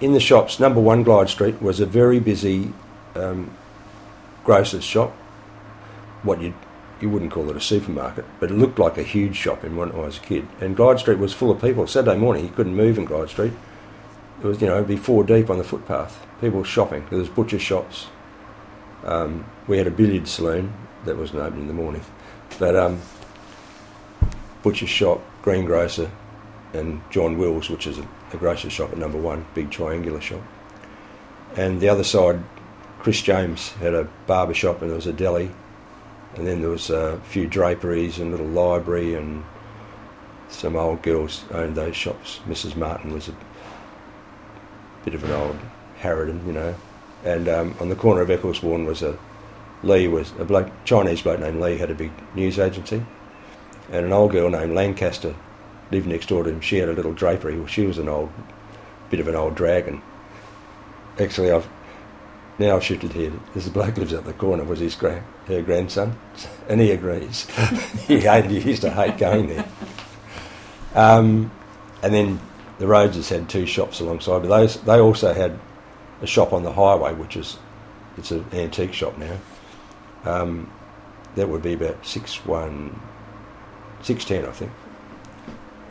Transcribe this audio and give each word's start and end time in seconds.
in 0.00 0.12
the 0.12 0.20
shops, 0.20 0.60
number 0.60 0.80
one 0.80 1.04
Glyde 1.04 1.28
Street 1.28 1.60
was 1.60 1.80
a 1.80 1.86
very 1.86 2.20
busy 2.20 2.72
um, 3.14 3.56
grocer's 4.44 4.84
shop. 4.84 5.10
What 6.22 6.40
you 6.40 6.54
you 7.00 7.08
wouldn't 7.08 7.30
call 7.30 7.48
it 7.48 7.56
a 7.56 7.60
supermarket, 7.60 8.24
but 8.40 8.50
it 8.50 8.54
looked 8.54 8.78
like 8.78 8.98
a 8.98 9.04
huge 9.04 9.36
shop 9.36 9.62
in 9.62 9.76
when 9.76 9.92
I 9.92 9.98
was 9.98 10.18
a 10.18 10.20
kid. 10.20 10.48
And 10.60 10.76
Glyde 10.76 10.98
Street 10.98 11.18
was 11.18 11.32
full 11.32 11.50
of 11.50 11.60
people. 11.60 11.86
Saturday 11.86 12.18
morning, 12.18 12.44
you 12.44 12.50
couldn't 12.50 12.74
move 12.74 12.98
in 12.98 13.06
Glyde 13.06 13.28
Street. 13.28 13.52
It 14.42 14.44
was, 14.44 14.60
you 14.60 14.66
know, 14.66 14.76
it'd 14.76 14.88
be 14.88 14.96
four 14.96 15.22
deep 15.22 15.48
on 15.48 15.58
the 15.58 15.64
footpath. 15.64 16.26
People 16.40 16.64
shopping. 16.64 17.06
There 17.08 17.18
was 17.18 17.28
butcher 17.28 17.58
shops. 17.60 18.08
Um, 19.04 19.44
we 19.68 19.78
had 19.78 19.86
a 19.86 19.92
billiard 19.92 20.26
saloon 20.26 20.74
that 21.04 21.16
wasn't 21.16 21.40
open 21.40 21.60
in 21.60 21.66
the 21.68 21.72
morning, 21.72 22.02
but 22.58 22.74
um, 22.74 23.00
butcher 24.62 24.88
shop, 24.88 25.20
greengrocer, 25.42 26.10
and 26.72 27.00
John 27.10 27.38
Wills, 27.38 27.70
which 27.70 27.86
is 27.86 27.98
a, 27.98 28.08
a 28.32 28.36
grocery 28.36 28.70
shop 28.70 28.92
at 28.92 28.98
number 28.98 29.18
one, 29.18 29.46
big 29.54 29.70
triangular 29.70 30.20
shop. 30.20 30.42
And 31.56 31.80
the 31.80 31.88
other 31.88 32.04
side, 32.04 32.42
Chris 32.98 33.22
James 33.22 33.70
had 33.72 33.94
a 33.94 34.08
barber 34.26 34.54
shop 34.54 34.82
and 34.82 34.90
there 34.90 34.96
was 34.96 35.06
a 35.06 35.12
deli, 35.12 35.50
and 36.34 36.46
then 36.46 36.60
there 36.60 36.70
was 36.70 36.90
a 36.90 37.20
few 37.24 37.46
draperies 37.46 38.18
and 38.18 38.28
a 38.28 38.30
little 38.36 38.46
library 38.46 39.14
and 39.14 39.44
some 40.48 40.76
old 40.76 41.02
girls 41.02 41.44
owned 41.52 41.76
those 41.76 41.96
shops. 41.96 42.40
Mrs. 42.46 42.76
Martin 42.76 43.12
was 43.12 43.28
a 43.28 43.34
bit 45.04 45.14
of 45.14 45.24
an 45.24 45.30
old 45.30 45.58
harridan, 46.00 46.46
you 46.46 46.52
know. 46.52 46.74
And 47.24 47.48
um, 47.48 47.74
on 47.80 47.88
the 47.88 47.96
corner 47.96 48.20
of 48.20 48.30
Ecclesbourne 48.30 48.86
was 48.86 49.02
a 49.02 49.18
Lee 49.82 50.08
was 50.08 50.32
a 50.38 50.44
bloke, 50.44 50.70
Chinese 50.84 51.22
bloke 51.22 51.40
named 51.40 51.60
Lee 51.60 51.78
had 51.78 51.90
a 51.90 51.94
big 51.94 52.10
news 52.34 52.58
agency, 52.58 53.04
and 53.90 54.06
an 54.06 54.12
old 54.12 54.32
girl 54.32 54.50
named 54.50 54.74
Lancaster 54.74 55.34
lived 55.90 56.06
next 56.06 56.26
door 56.26 56.44
to 56.44 56.50
him. 56.50 56.60
She 56.60 56.78
had 56.78 56.88
a 56.88 56.92
little 56.92 57.12
drapery. 57.12 57.64
She 57.66 57.86
was 57.86 57.98
an 57.98 58.08
old, 58.08 58.30
bit 59.10 59.20
of 59.20 59.28
an 59.28 59.34
old 59.34 59.54
dragon. 59.54 60.02
Actually, 61.18 61.50
I've 61.50 61.68
now 62.58 62.76
I've 62.76 62.84
shifted 62.84 63.12
here. 63.12 63.32
This 63.54 63.68
bloke 63.68 63.96
lives 63.96 64.12
at 64.12 64.24
the 64.24 64.32
corner. 64.32 64.64
Was 64.64 64.80
his 64.80 64.94
grand, 64.94 65.24
her 65.46 65.62
grandson, 65.62 66.18
and 66.68 66.80
he 66.80 66.90
agrees. 66.90 67.46
he 68.06 68.20
hated. 68.20 68.50
He 68.50 68.70
used 68.70 68.82
to 68.82 68.90
hate 68.90 69.18
going 69.18 69.48
there. 69.48 69.68
Um, 70.94 71.50
and 72.02 72.14
then 72.14 72.40
the 72.78 72.86
Rhodeses 72.86 73.28
had 73.28 73.48
two 73.48 73.66
shops 73.66 74.00
alongside, 74.00 74.40
but 74.40 74.48
those 74.48 74.80
they 74.82 74.98
also 74.98 75.32
had 75.34 75.58
a 76.22 76.26
shop 76.26 76.52
on 76.52 76.62
the 76.62 76.72
highway, 76.72 77.12
which 77.14 77.36
is 77.36 77.58
it's 78.16 78.30
an 78.30 78.44
antique 78.52 78.92
shop 78.92 79.16
now. 79.18 79.38
Um, 80.24 80.70
that 81.34 81.48
would 81.48 81.62
be 81.62 81.74
about 81.74 82.04
six 82.04 82.44
one, 82.44 83.00
six 84.02 84.24
ten, 84.24 84.44
I 84.44 84.50
think, 84.50 84.72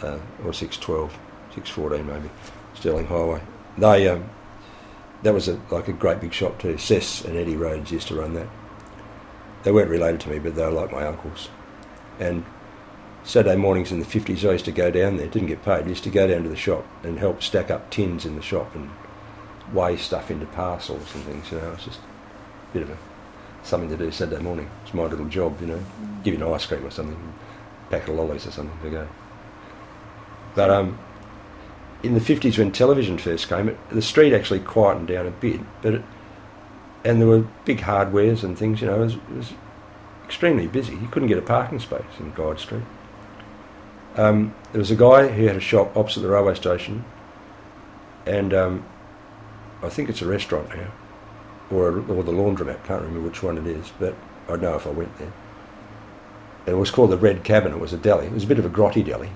uh, 0.01 0.19
or 0.43 0.53
six 0.53 0.77
twelve, 0.77 1.17
six 1.53 1.69
fourteen 1.69 2.07
maybe, 2.07 2.29
Stirling 2.75 3.07
Highway. 3.07 3.41
They 3.77 4.07
um, 4.07 4.29
that 5.23 5.33
was 5.33 5.47
a, 5.47 5.59
like 5.71 5.87
a 5.87 5.93
great 5.93 6.21
big 6.21 6.33
shop 6.33 6.59
too. 6.59 6.77
Cess 6.77 7.23
and 7.25 7.37
Eddie 7.37 7.55
Rhodes 7.55 7.91
used 7.91 8.07
to 8.09 8.15
run 8.15 8.33
that. 8.33 8.47
They 9.63 9.71
weren't 9.71 9.89
related 9.89 10.21
to 10.21 10.29
me, 10.29 10.39
but 10.39 10.55
they 10.55 10.63
were 10.63 10.71
like 10.71 10.91
my 10.91 11.05
uncles. 11.05 11.49
And 12.19 12.45
Saturday 13.23 13.57
mornings 13.57 13.91
in 13.91 13.99
the 13.99 14.05
50s, 14.05 14.47
I 14.47 14.53
used 14.53 14.65
to 14.65 14.71
go 14.71 14.89
down 14.89 15.17
there, 15.17 15.27
didn't 15.27 15.49
get 15.49 15.63
paid, 15.63 15.83
I 15.83 15.87
used 15.89 16.05
to 16.05 16.09
go 16.09 16.27
down 16.27 16.43
to 16.43 16.49
the 16.49 16.55
shop 16.55 16.85
and 17.03 17.19
help 17.19 17.43
stack 17.43 17.69
up 17.69 17.89
tins 17.89 18.25
in 18.25 18.35
the 18.35 18.41
shop 18.41 18.73
and 18.73 18.89
weigh 19.73 19.97
stuff 19.97 20.31
into 20.31 20.45
parcels 20.45 21.13
and 21.13 21.23
things, 21.25 21.51
you 21.51 21.57
know. 21.57 21.73
It's 21.73 21.83
just 21.83 21.99
a 21.99 22.73
bit 22.73 22.83
of 22.83 22.89
a, 22.91 22.97
something 23.63 23.89
to 23.89 23.97
do 23.97 24.11
Saturday 24.11 24.41
morning. 24.41 24.69
It's 24.83 24.93
my 24.93 25.03
little 25.03 25.25
job, 25.25 25.59
you 25.59 25.67
know. 25.67 25.83
Give 26.23 26.35
you 26.35 26.45
an 26.45 26.53
ice 26.53 26.65
cream 26.65 26.85
or 26.85 26.91
something, 26.91 27.33
packet 27.89 28.09
of 28.09 28.15
lollies 28.15 28.47
or 28.47 28.51
something 28.51 28.79
to 28.83 28.89
go. 28.89 29.07
But 30.57 30.71
um, 30.71 30.97
in 32.01 32.15
the 32.15 32.19
50s 32.19 32.57
when 32.57 32.71
television 32.71 33.19
first 33.19 33.47
came, 33.47 33.69
it, 33.69 33.77
the 33.91 34.01
street 34.01 34.33
actually 34.33 34.59
quietened 34.59 35.07
down 35.07 35.27
a 35.27 35.31
bit, 35.31 35.61
but 35.83 35.93
it, 35.93 36.03
and 37.05 37.21
there 37.21 37.27
were 37.27 37.45
big 37.63 37.81
hardwares 37.81 38.43
and 38.43 38.57
things, 38.57 38.81
you 38.81 38.87
know, 38.87 38.95
it 38.95 39.05
was, 39.05 39.13
it 39.13 39.29
was 39.29 39.53
extremely 40.25 40.65
busy. 40.65 40.93
You 40.93 41.09
couldn't 41.11 41.27
get 41.27 41.37
a 41.37 41.43
parking 41.43 41.79
space 41.79 42.01
in 42.19 42.31
Glyde 42.31 42.57
Street. 42.57 42.81
Um, 44.15 44.55
there 44.71 44.79
was 44.79 44.89
a 44.89 44.95
guy 44.95 45.27
who 45.27 45.45
had 45.45 45.55
a 45.55 45.59
shop 45.59 45.95
opposite 45.95 46.21
the 46.21 46.29
railway 46.29 46.55
station, 46.55 47.05
and 48.25 48.51
um, 48.51 48.83
I 49.83 49.89
think 49.89 50.09
it's 50.09 50.23
a 50.23 50.27
restaurant 50.27 50.75
now, 50.75 50.91
or, 51.69 51.89
a, 51.89 52.01
or 52.11 52.23
the 52.23 52.31
laundromat, 52.31 52.83
can't 52.83 53.03
remember 53.03 53.21
which 53.21 53.43
one 53.43 53.59
it 53.59 53.67
is, 53.67 53.91
but 53.99 54.15
I'd 54.49 54.63
know 54.63 54.75
if 54.75 54.87
I 54.87 54.89
went 54.89 55.15
there. 55.19 55.33
It 56.65 56.73
was 56.73 56.89
called 56.89 57.11
the 57.11 57.17
Red 57.17 57.43
Cabin, 57.43 57.73
it 57.73 57.79
was 57.79 57.93
a 57.93 57.97
deli. 57.97 58.25
It 58.25 58.31
was 58.31 58.45
a 58.45 58.47
bit 58.47 58.57
of 58.57 58.65
a 58.65 58.69
grotty 58.69 59.05
deli. 59.05 59.29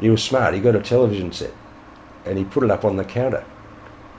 He 0.00 0.10
was 0.10 0.22
smart, 0.22 0.54
he 0.54 0.60
got 0.60 0.74
a 0.74 0.80
television 0.80 1.32
set, 1.32 1.52
and 2.24 2.38
he 2.38 2.44
put 2.44 2.64
it 2.64 2.70
up 2.70 2.84
on 2.84 2.96
the 2.96 3.04
counter. 3.04 3.44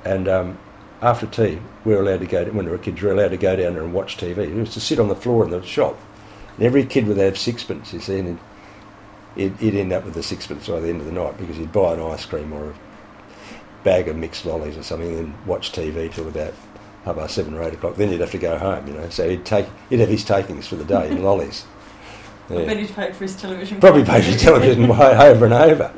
And 0.06 0.28
um, 0.28 0.60
after 1.02 1.26
tea, 1.26 1.60
we 1.84 1.96
were 1.96 2.02
allowed 2.02 2.20
to 2.20 2.28
go, 2.28 2.46
when 2.46 2.66
we 2.66 2.72
were 2.72 2.78
kids, 2.78 3.02
we 3.02 3.08
were 3.08 3.14
allowed 3.14 3.32
to 3.32 3.38
go 3.38 3.56
down 3.56 3.74
there 3.74 3.84
and 3.84 3.94
watch 3.94 4.18
TV. 4.18 4.38
It 4.38 4.54
was 4.54 4.74
to 4.74 4.80
sit 4.80 5.00
on 5.00 5.08
the 5.08 5.16
floor 5.16 5.44
in 5.44 5.50
the 5.50 5.64
shop. 5.64 5.98
And 6.58 6.66
every 6.66 6.86
kid 6.86 7.08
would 7.08 7.18
have 7.18 7.38
sixpence, 7.38 7.94
you 7.94 8.00
see, 8.00 8.20
and 8.20 8.40
he'd, 9.36 9.56
he'd 9.58 9.76
end 9.76 9.94
up 9.94 10.06
with 10.06 10.16
a 10.18 10.24
sixpence 10.24 10.68
by 10.68 10.80
the 10.80 10.90
end 10.90 11.00
of 11.00 11.08
the 11.08 11.12
night 11.12 11.38
because 11.38 11.58
he'd 11.58 11.72
buy 11.72 11.94
an 11.94 12.02
ice 12.02 12.26
cream 12.26 12.54
or 12.54 12.70
a 12.70 12.74
bag 13.84 14.08
of 14.08 14.16
mixed 14.16 14.46
lollies 14.46 14.78
or 14.78 14.84
something 14.84 15.18
and 15.18 15.46
watch 15.46 15.72
TV 15.72 16.12
till 16.14 16.28
about 16.28 16.54
half 17.06 17.16
past 17.16 17.36
seven 17.36 17.54
or 17.54 17.64
eight 17.64 17.74
o'clock. 17.74 17.96
Then 17.96 18.10
he'd 18.10 18.20
have 18.20 18.32
to 18.32 18.38
go 18.38 18.58
home, 18.58 18.88
you 18.88 18.94
know. 18.94 19.10
So 19.10 19.30
he'd 19.30 19.46
take 19.46 19.68
he'd 19.90 20.00
have 20.00 20.10
his 20.10 20.24
takings 20.24 20.68
for 20.68 20.76
the 20.76 20.86
day 20.86 21.10
in 21.10 21.24
lollies. 21.24 21.66
I 22.50 22.66
bet 22.66 22.78
he'd 22.78 22.94
paid 22.94 23.16
for 23.16 23.24
his 23.24 23.36
television. 23.36 23.80
Probably 23.80 24.04
paid 24.04 24.24
for 24.24 24.32
his 24.32 24.42
television 24.42 24.88
way 24.88 24.98
over 25.32 25.46
and 25.46 25.54
over. 25.54 25.94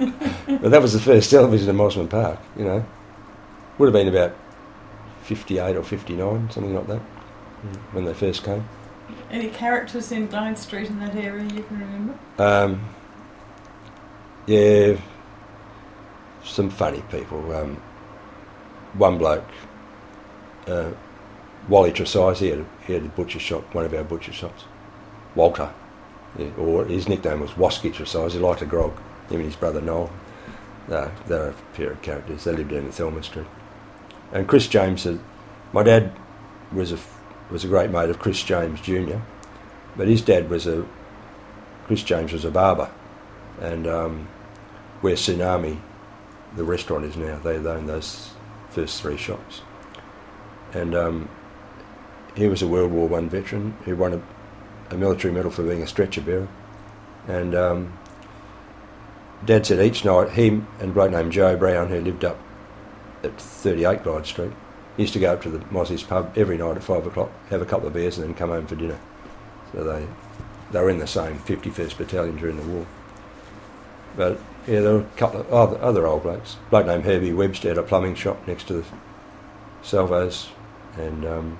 But 0.61 0.71
that 0.71 0.81
was 0.81 0.93
the 0.93 0.99
first 0.99 1.29
television 1.29 1.69
in 1.69 1.75
Mosman 1.75 2.09
Park, 2.09 2.39
you 2.55 2.63
know. 2.63 2.85
Would 3.77 3.87
have 3.87 3.93
been 3.93 4.07
about 4.07 4.33
58 5.23 5.75
or 5.75 5.83
59, 5.83 6.51
something 6.51 6.73
like 6.73 6.87
that, 6.87 7.01
when 7.91 8.05
they 8.05 8.13
first 8.13 8.45
came. 8.45 8.67
Any 9.29 9.49
characters 9.49 10.11
in 10.11 10.27
Glyde 10.29 10.57
Street 10.57 10.89
in 10.89 10.99
that 10.99 11.15
area 11.15 11.43
you 11.43 11.63
can 11.63 11.79
remember? 11.79 12.17
Um, 12.37 12.85
yeah, 14.45 14.95
some 16.43 16.69
funny 16.69 17.03
people. 17.09 17.51
Um, 17.53 17.81
one 18.93 19.17
bloke, 19.17 19.47
uh, 20.67 20.91
Wally 21.67 21.91
Tresize, 21.91 22.37
he 22.37 22.49
had, 22.49 22.59
a, 22.59 22.65
he 22.85 22.93
had 22.93 23.03
a 23.03 23.09
butcher 23.09 23.39
shop, 23.39 23.73
one 23.73 23.85
of 23.85 23.93
our 23.93 24.03
butcher 24.03 24.33
shops. 24.33 24.65
Walter, 25.35 25.63
yeah, 25.63 25.82
or 26.57 26.85
his 26.85 27.07
nickname 27.07 27.41
was 27.41 27.51
Wasky 27.51 27.93
Tresize, 27.93 28.31
he 28.31 28.39
liked 28.39 28.61
a 28.61 28.65
grog, 28.65 28.95
him 29.29 29.37
and 29.37 29.45
his 29.45 29.55
brother 29.55 29.81
Noel. 29.81 30.11
They're 30.87 31.49
a 31.49 31.53
pair 31.73 31.91
of 31.91 32.01
characters, 32.01 32.43
they 32.43 32.53
lived 32.53 32.71
down 32.71 32.85
in 32.85 32.91
Thelma 32.91 33.23
Street. 33.23 33.47
And 34.31 34.47
Chris 34.47 34.67
James, 34.67 35.05
uh, 35.05 35.17
my 35.71 35.83
dad 35.83 36.11
was 36.71 36.91
a, 36.91 36.99
was 37.51 37.63
a 37.63 37.67
great 37.67 37.91
mate 37.91 38.09
of 38.09 38.19
Chris 38.19 38.41
James 38.41 38.81
Jr., 38.81 39.17
but 39.95 40.07
his 40.07 40.21
dad 40.21 40.49
was 40.49 40.65
a, 40.65 40.85
Chris 41.85 42.03
James 42.03 42.33
was 42.33 42.45
a 42.45 42.51
barber, 42.51 42.89
and 43.61 43.85
um, 43.85 44.27
where 45.01 45.15
Tsunami, 45.15 45.79
the 46.55 46.63
restaurant 46.63 47.05
is 47.05 47.15
now, 47.15 47.37
they 47.39 47.57
own 47.57 47.85
those 47.85 48.31
first 48.69 49.01
three 49.01 49.17
shops. 49.17 49.61
And 50.73 50.95
um, 50.95 51.29
he 52.35 52.47
was 52.47 52.63
a 52.63 52.67
World 52.67 52.91
War 52.91 53.07
One 53.07 53.29
veteran 53.29 53.77
who 53.85 53.95
won 53.95 54.13
a, 54.13 54.21
a, 54.89 54.95
military 54.95 55.33
medal 55.33 55.51
for 55.51 55.63
being 55.63 55.81
a 55.81 55.87
stretcher 55.87 56.21
bearer. 56.21 56.47
And 57.27 57.55
um, 57.55 57.97
Dad 59.45 59.65
said 59.65 59.85
each 59.85 60.05
night, 60.05 60.31
him 60.31 60.67
and 60.79 60.91
a 60.91 60.93
bloke 60.93 61.11
named 61.11 61.31
Joe 61.31 61.55
Brown, 61.57 61.89
who 61.89 62.01
lived 62.01 62.25
up 62.25 62.39
at 63.23 63.39
38 63.39 64.03
Glyde 64.03 64.25
Street, 64.25 64.51
used 64.97 65.13
to 65.13 65.19
go 65.19 65.33
up 65.33 65.41
to 65.43 65.49
the 65.49 65.65
Mozzie's 65.71 66.03
pub 66.03 66.33
every 66.37 66.57
night 66.57 66.77
at 66.77 66.83
five 66.83 67.05
o'clock, 67.05 67.31
have 67.49 67.61
a 67.61 67.65
couple 67.65 67.87
of 67.87 67.93
beers, 67.93 68.17
and 68.17 68.27
then 68.27 68.35
come 68.35 68.49
home 68.49 68.67
for 68.67 68.75
dinner. 68.75 68.99
So 69.71 69.83
they 69.83 70.07
they 70.71 70.81
were 70.81 70.89
in 70.89 70.97
the 70.97 71.07
same 71.07 71.37
51st 71.39 71.97
Battalion 71.97 72.35
during 72.35 72.57
the 72.57 72.63
war. 72.63 72.85
But 74.17 74.39
yeah, 74.67 74.81
there 74.81 74.93
were 74.93 75.01
a 75.01 75.17
couple 75.17 75.41
of 75.41 75.53
other, 75.53 75.81
other 75.81 76.07
old 76.07 76.23
blokes. 76.23 76.55
A 76.55 76.69
bloke 76.69 76.87
named 76.87 77.05
Herbie 77.05 77.31
Webster 77.31 77.69
had 77.69 77.77
a 77.77 77.83
plumbing 77.83 78.15
shop 78.15 78.45
next 78.47 78.67
to 78.67 78.73
the 78.73 78.85
Salvos, 79.83 80.49
and 80.97 81.25
um, 81.25 81.57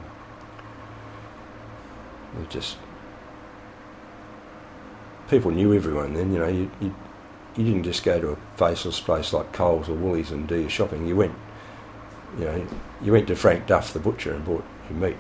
it 2.36 2.39
was 2.39 2.47
just 2.50 2.77
people 5.29 5.51
knew 5.51 5.73
everyone 5.73 6.13
then. 6.13 6.33
You 6.33 6.39
know, 6.39 6.47
you, 6.47 6.71
you 6.79 6.95
you 7.55 7.63
didn't 7.63 7.83
just 7.83 8.03
go 8.03 8.19
to 8.19 8.29
a 8.31 8.37
faceless 8.57 8.99
place 8.99 9.31
like 9.33 9.53
Coles 9.53 9.87
or 9.89 9.93
Woolies 9.93 10.31
and 10.31 10.47
do 10.47 10.59
your 10.59 10.69
shopping. 10.69 11.07
You 11.07 11.15
went, 11.15 11.35
you 12.39 12.45
know, 12.45 12.67
you 13.01 13.11
went 13.11 13.27
to 13.27 13.35
Frank 13.35 13.67
Duff 13.67 13.93
the 13.93 13.99
butcher 13.99 14.33
and 14.33 14.43
bought 14.43 14.65
your 14.89 14.99
meat. 14.99 15.17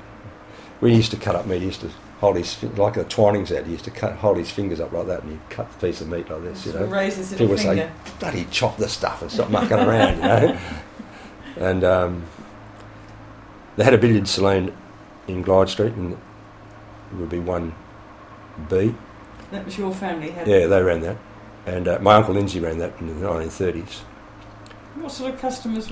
We 0.81 0.95
used 0.95 1.11
to 1.11 1.17
cut 1.17 1.35
up 1.35 1.45
meat, 1.45 1.59
he 1.59 1.67
used 1.67 1.81
to 1.81 1.91
hold 2.19 2.37
his 2.37 2.61
like 2.77 2.97
a 2.97 3.03
Twinings 3.03 3.51
ad. 3.51 3.65
He 3.65 3.73
used 3.73 3.85
to 3.85 3.91
cut, 3.91 4.13
hold 4.13 4.37
his 4.37 4.49
fingers 4.49 4.79
up 4.79 4.91
like 4.91 5.07
that, 5.07 5.23
and 5.23 5.31
he'd 5.31 5.49
cut 5.49 5.71
the 5.71 5.87
piece 5.87 6.01
of 6.01 6.07
meat 6.07 6.29
like 6.29 6.41
this. 6.41 6.65
You 6.65 6.73
know, 6.73 6.85
raise 6.85 7.29
people 7.31 7.47
would 7.47 7.59
say, 7.59 7.89
"Bloody 8.19 8.45
chop 8.49 8.77
the 8.77 8.89
stuff 8.89 9.21
and 9.21 9.31
stop 9.31 9.49
mucking 9.49 9.77
around," 9.77 10.15
you 10.17 10.23
know. 10.23 10.59
And 11.55 11.83
um, 11.83 12.23
they 13.75 13.83
had 13.83 13.93
a 13.93 13.97
billiard 13.99 14.27
saloon 14.27 14.75
in 15.27 15.43
Glyde 15.43 15.69
Street, 15.69 15.93
and 15.93 16.13
it 16.13 17.15
would 17.15 17.29
be 17.29 17.37
one 17.37 17.75
B. 18.69 18.95
That 19.53 19.65
was 19.65 19.77
your 19.77 19.93
family 19.93 20.31
had. 20.31 20.47
Yeah, 20.47 20.65
they 20.65 20.81
ran 20.81 21.01
that, 21.01 21.17
and 21.67 21.87
uh, 21.87 21.99
my 21.99 22.15
uncle 22.15 22.33
Lindsay 22.33 22.59
ran 22.59 22.79
that 22.79 22.99
in 22.99 23.05
the 23.05 23.27
1930s. 23.27 23.99
What 24.95 25.11
sort 25.11 25.35
of 25.35 25.39
customers 25.39 25.91